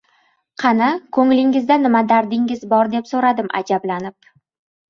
“Qani, 0.63 0.87
ko‘nglingizda 1.17 1.77
nima 1.83 2.03
dardingiz 2.13 2.65
bor?” 2.75 2.91
deb 2.97 3.11
so‘radim 3.13 3.55
ajablanib. 3.63 4.19